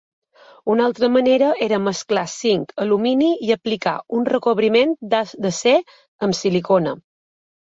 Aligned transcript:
Una 0.75 0.85
altra 0.91 1.09
manera 1.17 1.49
era 1.65 1.79
mesclar 1.87 2.23
zinc, 2.31 2.73
alumini 2.85 3.29
i 3.49 3.53
aplicar 3.57 3.95
un 4.21 4.27
recobriment 4.33 4.97
d'acer 5.13 5.77
amb 6.27 6.41
silicona. 6.41 6.97